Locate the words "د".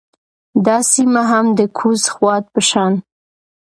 1.59-1.61